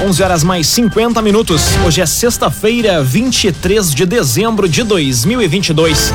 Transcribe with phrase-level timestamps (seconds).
[0.00, 1.60] 11 horas mais 50 minutos.
[1.84, 6.12] Hoje é sexta-feira, 23 de dezembro de 2022.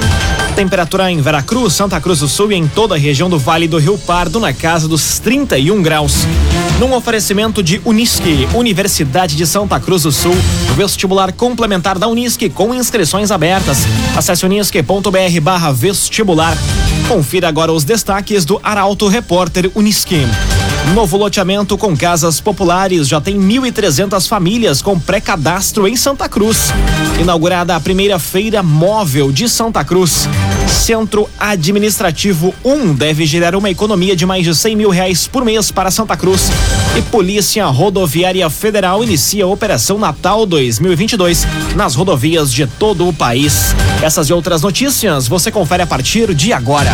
[0.55, 3.77] Temperatura em Veracruz, Santa Cruz do Sul e em toda a região do Vale do
[3.77, 6.25] Rio Pardo na casa dos 31 graus.
[6.79, 10.37] Num oferecimento de Unisque, Universidade de Santa Cruz do Sul,
[10.77, 13.79] vestibular complementar da Unisque com inscrições abertas.
[14.15, 16.57] Acesse unisque.br/vestibular.
[17.09, 20.25] Confira agora os destaques do Arauto Repórter Unisque.
[20.91, 26.71] Novo loteamento com casas populares já tem 1.300 famílias com pré-cadastro em Santa Cruz.
[27.19, 30.27] Inaugurada a primeira feira móvel de Santa Cruz.
[30.67, 35.71] Centro Administrativo 1 deve gerar uma economia de mais de 100 mil reais por mês
[35.71, 36.51] para Santa Cruz.
[36.95, 43.73] E Polícia Rodoviária Federal inicia a Operação Natal 2022 nas rodovias de todo o país.
[44.03, 46.93] Essas e outras notícias você confere a partir de agora.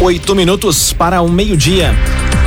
[0.00, 1.92] Oito minutos para o meio-dia.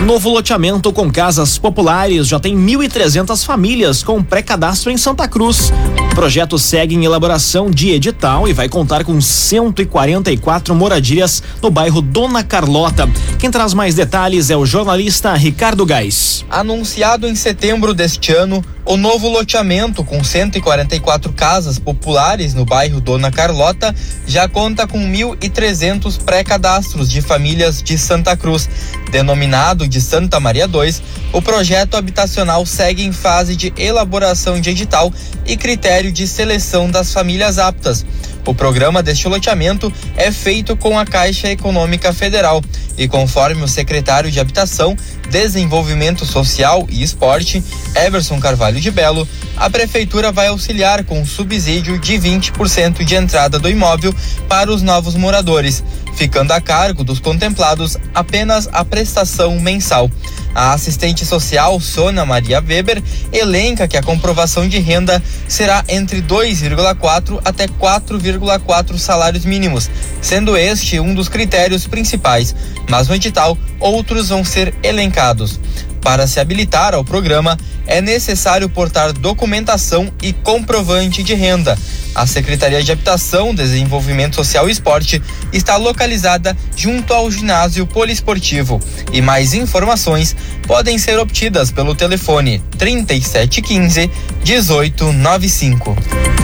[0.05, 5.71] Novo loteamento com casas populares já tem 1.300 famílias com pré-cadastro em Santa Cruz.
[6.11, 12.01] O projeto segue em elaboração de edital e vai contar com 144 moradias no bairro
[12.01, 13.07] Dona Carlota.
[13.37, 16.43] Quem traz mais detalhes é o jornalista Ricardo Gás.
[16.49, 23.31] Anunciado em setembro deste ano, o novo loteamento, com 144 casas populares no bairro Dona
[23.31, 28.67] Carlota, já conta com 1.300 pré-cadastros de famílias de Santa Cruz.
[29.11, 30.95] Denominado de Santa Maria II,
[31.33, 35.13] o projeto habitacional segue em fase de elaboração de edital
[35.45, 38.05] e critério de seleção das famílias aptas.
[38.45, 42.61] O programa deste loteamento é feito com a Caixa Econômica Federal
[42.97, 44.97] e, conforme o secretário de Habitação,
[45.29, 47.63] Desenvolvimento Social e Esporte,
[47.95, 53.59] Everson Carvalho de Belo, a Prefeitura vai auxiliar com um subsídio de 20% de entrada
[53.59, 54.13] do imóvel
[54.47, 55.83] para os novos moradores,
[56.15, 60.09] ficando a cargo dos contemplados apenas a prestação mensal.
[60.53, 63.01] A assistente social Sônia Maria Weber
[63.31, 69.89] elenca que a comprovação de renda será entre 2,4 até 4,4 salários mínimos,
[70.21, 72.53] sendo este um dos critérios principais,
[72.89, 75.59] mas no edital outros vão ser elencados.
[76.01, 81.77] Para se habilitar ao programa, é necessário portar documentação e comprovante de renda.
[82.13, 85.21] A Secretaria de Habitação, Desenvolvimento Social e Esporte
[85.53, 88.81] está localizada junto ao ginásio poliesportivo.
[89.13, 90.35] E mais informações
[90.67, 94.11] podem ser obtidas pelo telefone 3715
[94.45, 95.95] 1895.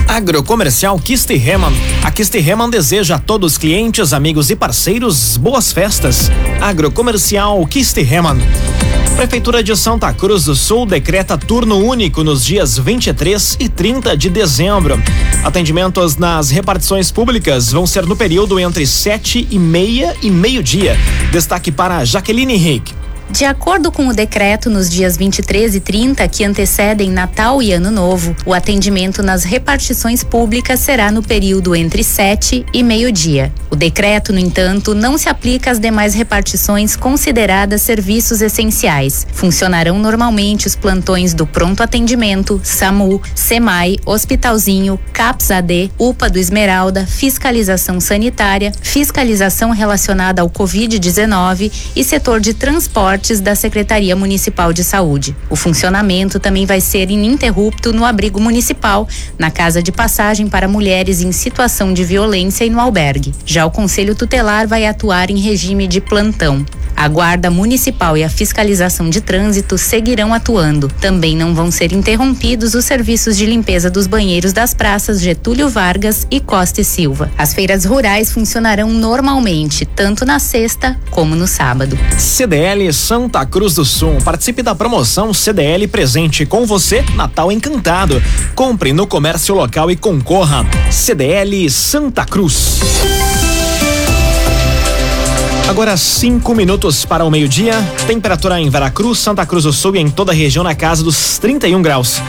[0.08, 1.74] Agrocomercial Kistihemann.
[2.02, 6.32] A Kistihemann deseja a todos os clientes, amigos e parceiros boas festas.
[6.62, 8.40] Agrocomercial Kistihemann.
[9.18, 14.30] Prefeitura de Santa Cruz do Sul decreta turno único nos dias 23 e 30 de
[14.30, 15.02] dezembro.
[15.58, 20.96] Atendimentos nas repartições públicas vão ser no período entre sete e meia e meio-dia.
[21.32, 22.97] Destaque para Jaqueline Henrique.
[23.30, 27.92] De acordo com o decreto, nos dias 23 e 30, que antecedem Natal e Ano
[27.92, 33.52] Novo, o atendimento nas repartições públicas será no período entre 7 e meio-dia.
[33.70, 39.28] O decreto, no entanto, não se aplica às demais repartições consideradas serviços essenciais.
[39.34, 47.06] Funcionarão normalmente os plantões do Pronto Atendimento, SAMU, SEMAI, Hospitalzinho, CAPS AD, UPA do Esmeralda,
[47.06, 55.36] Fiscalização Sanitária, Fiscalização relacionada ao Covid-19 e setor de transporte da Secretaria Municipal de Saúde.
[55.50, 59.08] O funcionamento também vai ser ininterrupto no abrigo municipal,
[59.40, 63.34] na casa de passagem para mulheres em situação de violência e no albergue.
[63.44, 66.64] Já o Conselho Tutelar vai atuar em regime de plantão.
[66.98, 70.88] A Guarda Municipal e a Fiscalização de Trânsito seguirão atuando.
[71.00, 76.26] Também não vão ser interrompidos os serviços de limpeza dos banheiros das praças Getúlio Vargas
[76.32, 77.30] e Costa e Silva.
[77.38, 81.96] As feiras rurais funcionarão normalmente, tanto na sexta como no sábado.
[82.18, 84.18] CDL Santa Cruz do Sul.
[84.22, 88.22] Participe da promoção CDL Presente com você, Natal Encantado.
[88.54, 90.66] Compre no comércio local e concorra.
[90.92, 92.82] CDL Santa Cruz.
[95.70, 97.76] Agora cinco minutos para o meio-dia.
[98.06, 101.38] Temperatura em Veracruz, Santa Cruz do Sul e em toda a região na casa dos
[101.38, 102.22] 31 graus.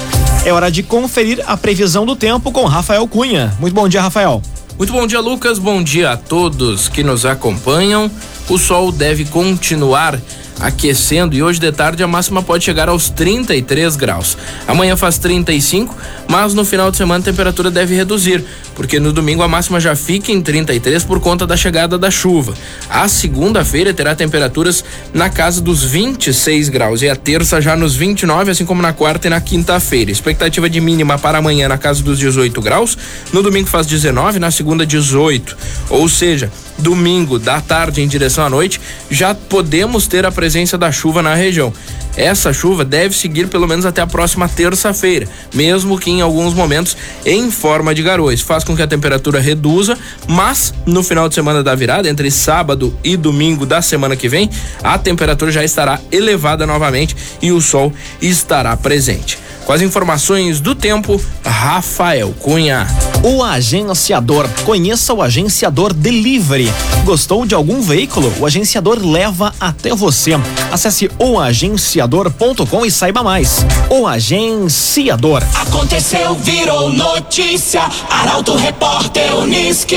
[0.45, 3.53] É hora de conferir a previsão do tempo com Rafael Cunha.
[3.59, 4.41] Muito bom dia, Rafael.
[4.79, 5.59] Muito bom dia, Lucas.
[5.59, 8.09] Bom dia a todos que nos acompanham.
[8.49, 10.17] O sol deve continuar
[10.61, 14.37] aquecendo e hoje de tarde a máxima pode chegar aos 33 graus.
[14.67, 15.97] Amanhã faz 35,
[16.27, 18.45] mas no final de semana a temperatura deve reduzir,
[18.75, 22.55] porque no domingo a máxima já fica em 33 por conta da chegada da chuva.
[22.89, 28.51] A segunda-feira terá temperaturas na casa dos 26 graus e a terça já nos 29,
[28.51, 30.11] assim como na quarta e na quinta-feira.
[30.11, 32.97] Expectativa de mínima para amanhã na casa dos 18 graus,
[33.33, 35.57] no domingo faz 19, na segunda 18.
[35.91, 38.81] Ou seja, domingo da tarde em direção à noite,
[39.11, 41.73] já podemos ter a presença da chuva na região.
[42.17, 46.97] Essa chuva deve seguir pelo menos até a próxima terça-feira, mesmo que em alguns momentos
[47.25, 48.41] em forma de garoas.
[48.41, 49.97] Faz com que a temperatura reduza,
[50.27, 54.51] mas no final de semana da virada, entre sábado e domingo da semana que vem,
[54.83, 59.39] a temperatura já estará elevada novamente e o sol estará presente.
[59.65, 62.87] Com as informações do tempo, Rafael Cunha.
[63.23, 64.49] O agenciador.
[64.65, 66.73] Conheça o agenciador Delivery.
[67.05, 68.33] Gostou de algum veículo?
[68.39, 70.33] O agenciador leva até você.
[70.71, 73.67] Acesse oagenciador.com e saiba mais.
[73.91, 75.43] O agenciador.
[75.55, 77.83] Aconteceu, virou notícia.
[78.09, 79.97] Arauto Repórter Uniski.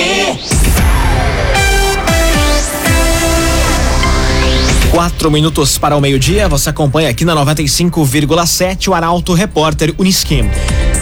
[4.91, 10.49] Quatro minutos para o meio-dia, você acompanha aqui na 95,7 o Arauto Repórter Unisquim.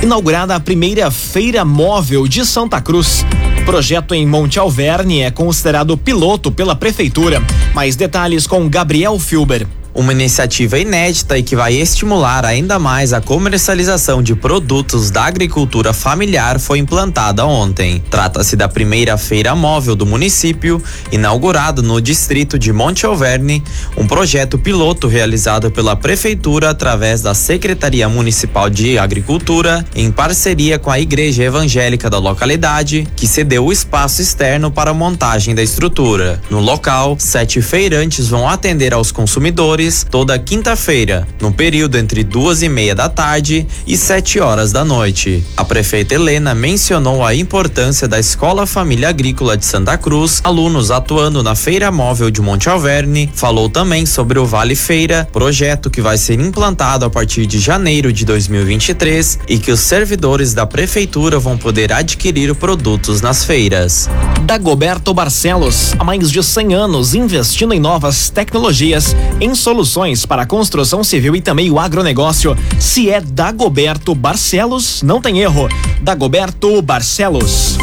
[0.02, 3.26] Inaugurada a primeira feira móvel de Santa Cruz.
[3.62, 7.44] O projeto em Monte Alverne é considerado piloto pela prefeitura.
[7.74, 9.68] Mais detalhes com Gabriel Filber.
[10.00, 15.92] Uma iniciativa inédita e que vai estimular ainda mais a comercialização de produtos da agricultura
[15.92, 18.02] familiar foi implantada ontem.
[18.10, 20.82] Trata-se da primeira feira móvel do município,
[21.12, 23.62] inaugurado no distrito de Monte Alverne,
[23.98, 30.90] um projeto piloto realizado pela prefeitura através da Secretaria Municipal de Agricultura, em parceria com
[30.90, 36.42] a Igreja Evangélica da localidade, que cedeu o espaço externo para a montagem da estrutura.
[36.50, 42.70] No local, sete feirantes vão atender aos consumidores toda quinta-feira, no período entre duas e
[42.70, 45.44] meia da tarde e sete horas da noite.
[45.58, 51.42] A prefeita Helena mencionou a importância da Escola Família Agrícola de Santa Cruz, alunos atuando
[51.42, 56.18] na Feira Móvel de Monte Alverne, falou também sobre o Vale Feira, projeto que vai
[56.18, 61.58] ser implantado a partir de janeiro de 2023 e que os servidores da prefeitura vão
[61.58, 64.08] poder adquirir produtos nas feiras.
[64.44, 69.79] Dagoberto Barcelos, há mais de 100 anos investindo em novas tecnologias, em soluções
[70.28, 72.58] para a construção civil e também o agronegócio.
[72.80, 75.70] Se é Dagoberto Barcelos, não tem erro.
[76.02, 77.78] Dagoberto Barcelos.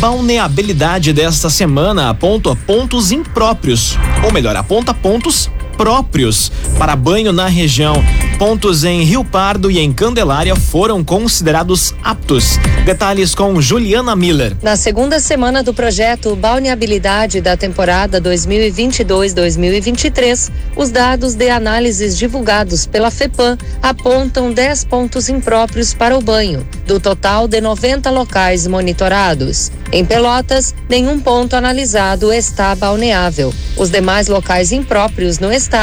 [0.00, 5.50] Balneabilidade desta semana aponta pontos impróprios, ou melhor, aponta pontos
[5.84, 8.02] próprios para banho na região.
[8.38, 12.58] Pontos em Rio Pardo e em Candelária foram considerados aptos.
[12.86, 14.56] Detalhes com Juliana Miller.
[14.62, 23.10] Na segunda semana do projeto Balneabilidade da temporada 2022-2023, os dados de análises divulgados pela
[23.10, 29.70] FEPAM apontam 10 pontos impróprios para o banho, do total de 90 locais monitorados.
[29.92, 33.52] Em Pelotas, nenhum ponto analisado está balneável.
[33.76, 35.73] Os demais locais impróprios no estado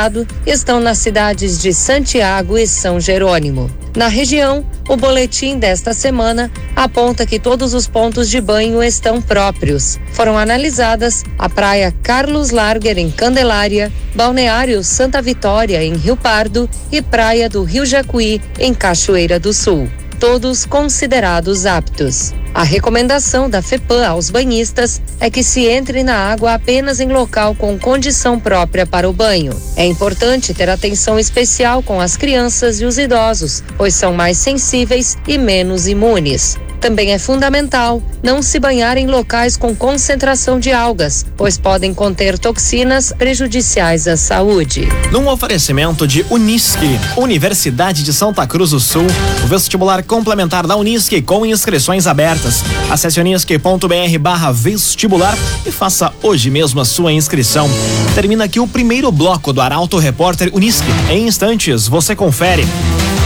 [0.47, 3.69] estão nas cidades de Santiago e São Jerônimo.
[3.93, 9.99] Na região, o boletim desta semana aponta que todos os pontos de banho estão próprios.
[10.13, 17.01] Foram analisadas a Praia Carlos Larger, em Candelária, Balneário Santa Vitória, em Rio Pardo e
[17.01, 19.89] Praia do Rio Jacuí, em Cachoeira do Sul
[20.21, 22.31] todos considerados aptos.
[22.53, 27.55] A recomendação da FEPAM aos banhistas é que se entre na água apenas em local
[27.55, 29.53] com condição própria para o banho.
[29.77, 35.17] É importante ter atenção especial com as crianças e os idosos, pois são mais sensíveis
[35.25, 36.58] e menos imunes.
[36.81, 42.39] Também é fundamental não se banhar em locais com concentração de algas, pois podem conter
[42.39, 44.89] toxinas prejudiciais à saúde.
[45.11, 49.05] Num oferecimento de Unisque, Universidade de Santa Cruz do Sul,
[49.43, 52.63] o vestibular complementar da Unisque com inscrições abertas.
[52.89, 57.69] Acesse unisque.br barra vestibular e faça hoje mesmo a sua inscrição.
[58.15, 60.89] Termina aqui o primeiro bloco do Arauto Repórter Unisque.
[61.11, 62.65] Em instantes, você confere.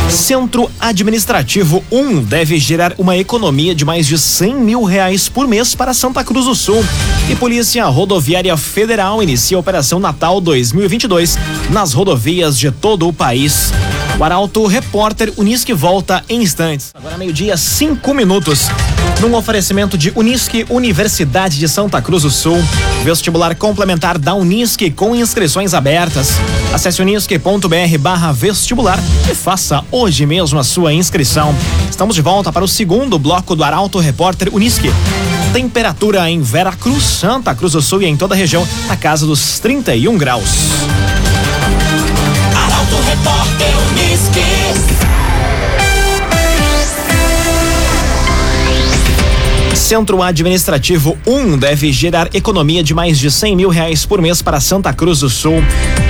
[0.10, 5.76] Centro Administrativo 1 deve gerar uma economia de mais de 100 mil reais por mês
[5.76, 6.84] para Santa Cruz do Sul.
[7.30, 11.38] E Polícia Rodoviária Federal inicia a Operação Natal 2022
[11.70, 13.72] nas rodovias de todo o país.
[14.18, 16.92] O Arauto Repórter Unisque volta em instantes.
[16.94, 18.70] Agora meio-dia, cinco minutos.
[19.20, 22.58] Num oferecimento de Unisque, Universidade de Santa Cruz do Sul.
[23.04, 26.30] Vestibular complementar da Unisque com inscrições abertas.
[26.74, 31.54] Acesse unisque.br barra vestibular e faça hoje mesmo a sua inscrição.
[31.90, 34.90] Estamos de volta para o segundo bloco do Arauto Repórter Unisque.
[35.52, 39.26] Temperatura em Vera Cruz, Santa Cruz do Sul e em toda a região na casa
[39.26, 40.50] dos 31 graus.
[49.86, 54.60] Centro Administrativo 1 deve gerar economia de mais de 100 mil reais por mês para
[54.60, 55.62] Santa Cruz do Sul.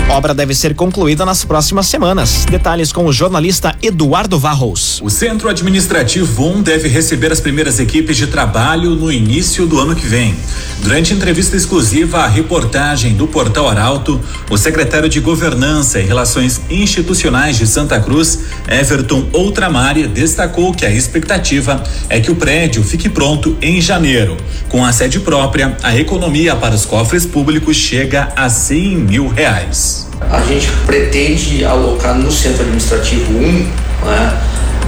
[0.07, 2.45] Obra deve ser concluída nas próximas semanas.
[2.45, 5.01] Detalhes com o jornalista Eduardo Varros.
[5.03, 9.95] O Centro Administrativo 1 deve receber as primeiras equipes de trabalho no início do ano
[9.95, 10.35] que vem.
[10.81, 17.57] Durante entrevista exclusiva à reportagem do Portal Arauto, o secretário de Governança e Relações Institucionais
[17.57, 23.57] de Santa Cruz, Everton Outramari, destacou que a expectativa é que o prédio fique pronto
[23.59, 24.38] em janeiro.
[24.69, 29.94] Com a sede própria, a economia para os cofres públicos chega a 100 mil reais.
[30.31, 33.69] A gente pretende alocar no centro administrativo 1,
[34.05, 34.41] né,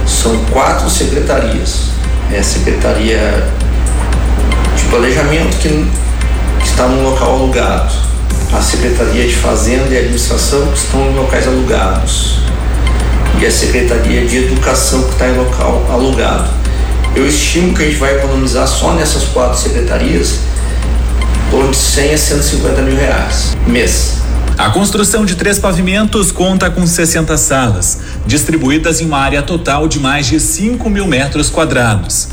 [0.06, 1.90] são quatro secretarias.
[2.32, 3.48] É a secretaria
[4.76, 5.86] de planejamento que,
[6.64, 7.92] está no local alugado,
[8.52, 12.38] a secretaria de fazenda e administração que estão em locais alugados
[13.40, 16.48] e a secretaria de educação que está em local alugado.
[17.14, 20.40] Eu estimo que a gente vai economizar só nessas quatro secretarias
[21.50, 24.17] por de 100 a 150 mil reais mês.
[24.58, 30.00] A construção de três pavimentos conta com 60 salas, distribuídas em uma área total de
[30.00, 32.28] mais de 5 mil metros quadrados.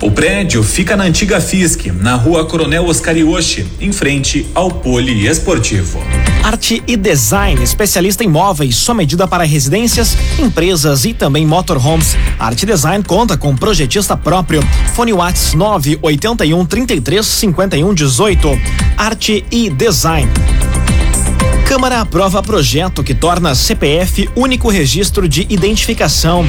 [0.00, 6.02] O prédio fica na antiga FISC, na rua Coronel Oscar Yoshi, em frente ao Poliesportivo.
[6.42, 12.16] Arte e Design, especialista em móveis, sua medida para residências, empresas e também motorhomes.
[12.38, 14.62] Arte Design conta com projetista próprio.
[14.94, 18.60] Fone Whats 981 33 51 18.
[18.96, 20.30] Arte e Design.
[21.68, 26.46] Câmara aprova projeto que torna CPF único registro de identificação.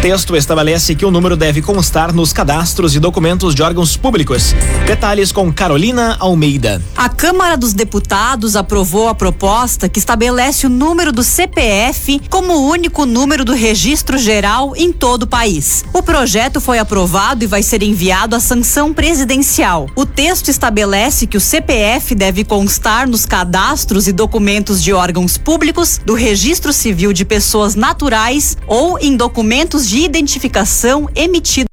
[0.00, 4.54] Texto estabelece que o número deve constar nos cadastros e documentos de órgãos públicos.
[4.86, 6.80] Detalhes com Carolina Almeida.
[6.96, 12.68] A Câmara dos Deputados aprovou a proposta que estabelece o número do CPF como o
[12.70, 15.84] único número do registro geral em todo o país.
[15.92, 19.88] O projeto foi aprovado e vai ser enviado à sanção presidencial.
[19.94, 24.39] O texto estabelece que o CPF deve constar nos cadastros e documentos
[24.80, 31.68] de órgãos públicos, do registro civil de pessoas naturais ou em documentos de identificação emitidos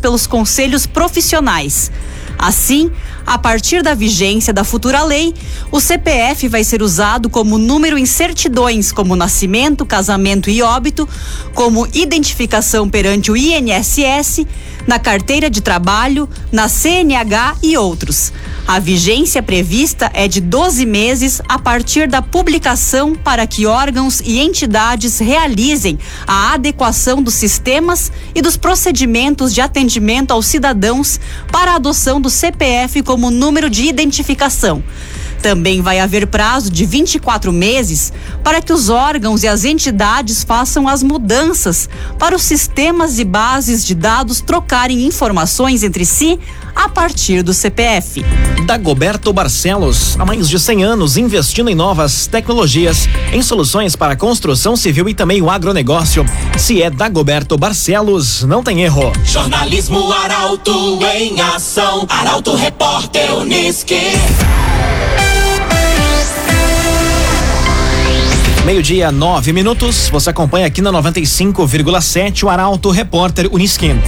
[0.00, 1.90] pelos conselhos profissionais.
[2.38, 2.90] Assim,
[3.26, 5.34] a partir da vigência da futura lei,
[5.72, 11.08] o CPF vai ser usado como número em certidões como nascimento, casamento e óbito,
[11.52, 14.46] como identificação perante o INSS,
[14.86, 18.32] na carteira de trabalho, na CNH e outros.
[18.66, 24.40] A vigência prevista é de 12 meses a partir da publicação para que órgãos e
[24.40, 31.20] entidades realizem a adequação dos sistemas e dos procedimentos de atendimento aos cidadãos
[31.52, 34.82] para a adoção do CPF como número de identificação.
[35.42, 40.88] Também vai haver prazo de 24 meses para que os órgãos e as entidades façam
[40.88, 41.86] as mudanças
[42.18, 46.40] para os sistemas e bases de dados trocarem informações entre si
[46.74, 48.24] a partir do CPF.
[48.66, 54.16] Dagoberto Barcelos, há mais de 100 anos investindo em novas tecnologias, em soluções para a
[54.16, 56.24] construção civil e também o agronegócio.
[56.56, 59.12] Se é Dagoberto Barcelos, não tem erro.
[59.24, 62.06] Jornalismo Arauto em ação.
[62.08, 64.00] Arauto Repórter Unisque.
[68.64, 70.08] Meio-dia, nove minutos.
[70.08, 74.00] Você acompanha aqui na 95,7 o Arauto Repórter Unisquim.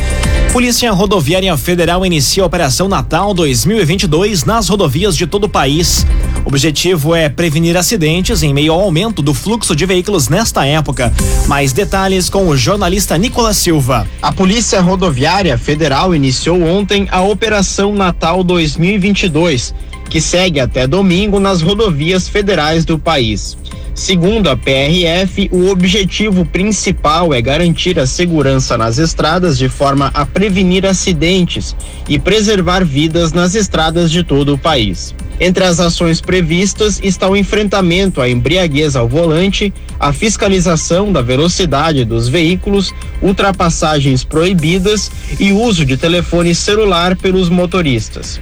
[0.57, 6.07] Polícia Rodoviária Federal inicia a Operação Natal 2022 nas rodovias de todo o país.
[6.47, 11.13] O objetivo é prevenir acidentes em meio ao aumento do fluxo de veículos nesta época.
[11.47, 14.09] Mais detalhes com o jornalista Nicolas Silva.
[14.23, 19.75] A Polícia Rodoviária Federal iniciou ontem a Operação Natal 2022,
[20.09, 23.57] que segue até domingo nas rodovias federais do país.
[23.97, 30.27] Segundo a PRF, o objetivo principal é garantir a segurança nas estradas de forma a
[30.27, 31.75] prevenir acidentes
[32.07, 35.15] e preservar vidas nas estradas de todo o país.
[35.41, 42.05] Entre as ações previstas está o enfrentamento à embriaguez ao volante, a fiscalização da velocidade
[42.05, 45.11] dos veículos, ultrapassagens proibidas
[45.41, 48.39] e uso de telefone celular pelos motoristas.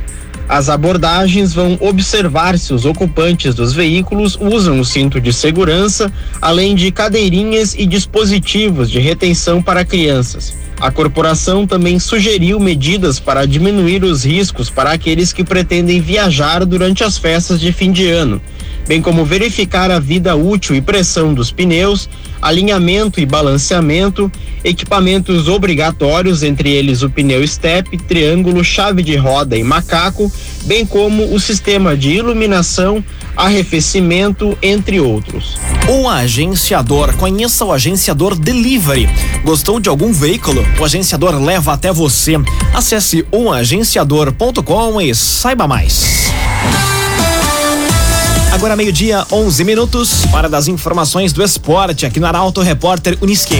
[0.48, 6.74] As abordagens vão observar se os ocupantes dos veículos usam o cinto de segurança, além
[6.74, 10.54] de cadeirinhas e dispositivos de retenção para crianças.
[10.80, 17.02] A corporação também sugeriu medidas para diminuir os riscos para aqueles que pretendem viajar durante
[17.02, 18.40] as festas de fim de ano,
[18.86, 22.08] bem como verificar a vida útil e pressão dos pneus,
[22.42, 24.30] alinhamento e balanceamento,
[24.64, 30.32] equipamentos obrigatórios, entre eles o pneu step, triângulo, chave de roda e macaco,
[30.64, 33.04] bem como o sistema de iluminação,
[33.36, 35.58] arrefecimento, entre outros.
[35.88, 37.14] O agenciador.
[37.16, 39.08] Conheça o agenciador Delivery.
[39.44, 40.64] Gostou de algum veículo?
[40.80, 42.36] O agenciador leva até você.
[42.72, 46.32] Acesse oagenciador.com e saiba mais.
[48.54, 53.56] Agora meio-dia, 11 minutos, para das informações do esporte aqui no Arauto Repórter Uniski.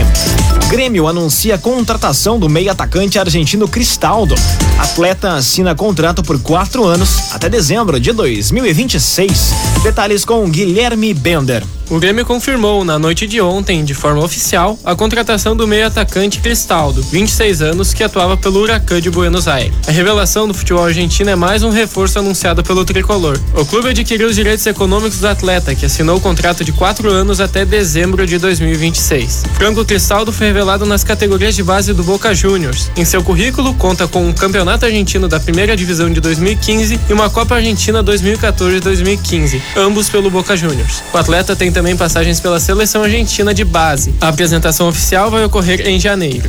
[0.69, 4.35] Grêmio anuncia contratação do meio atacante argentino Cristaldo.
[4.79, 9.55] Atleta assina contrato por quatro anos até dezembro de 2026.
[9.83, 11.63] Detalhes com Guilherme Bender.
[11.91, 16.41] O Grêmio confirmou na noite de ontem, de forma oficial, a contratação do meio atacante
[16.41, 19.75] Cristaldo, 26 anos, que atuava pelo Huracan de Buenos Aires.
[19.87, 23.39] A revelação do futebol argentino é mais um reforço anunciado pelo tricolor.
[23.55, 27.39] O clube adquiriu os direitos econômicos do atleta, que assinou o contrato de quatro anos
[27.39, 29.45] até dezembro de 2026.
[29.55, 32.89] Franco Cristaldo foi revelado nas categorias de base do Boca Juniors.
[32.97, 37.29] Em seu currículo, conta com um campeonato argentino da primeira divisão de 2015 e uma
[37.29, 41.03] Copa Argentina 2014-2015, ambos pelo Boca Juniors.
[41.13, 44.15] O atleta tem também passagens pela seleção argentina de base.
[44.21, 46.49] A apresentação oficial vai ocorrer em janeiro.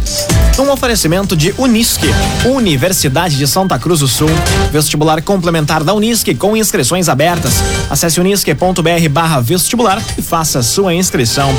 [0.59, 2.07] Um oferecimento de Unisque,
[2.45, 4.29] Universidade de Santa Cruz do Sul,
[4.71, 7.55] vestibular complementar da Unisque com inscrições abertas.
[7.89, 11.49] Acesse unisque.br/barra vestibular e faça sua inscrição.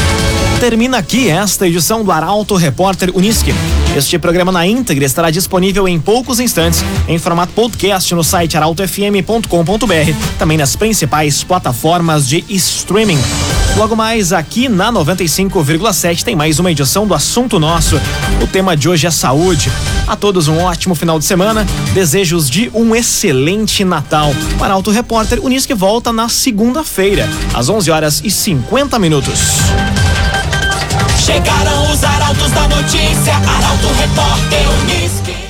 [0.61, 3.55] Termina aqui esta edição do Arauto Repórter Unisque.
[3.97, 10.13] Este programa na íntegra estará disponível em poucos instantes em formato podcast no site arautofm.com.br,
[10.39, 13.19] também nas principais plataformas de streaming.
[13.75, 17.99] Logo mais aqui na 95,7 tem mais uma edição do Assunto Nosso.
[18.43, 19.73] O tema de hoje é saúde.
[20.07, 21.67] A todos um ótimo final de semana.
[21.95, 24.31] Desejos de um excelente Natal.
[24.61, 29.41] O Arauto Repórter Unisque volta na segunda-feira, às 11 horas e 50 minutos.
[31.27, 35.46] Chegaram os arautos da notícia, Arauto Repórter Unisque.